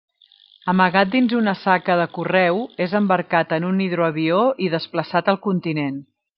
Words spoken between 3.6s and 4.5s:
en un hidroavió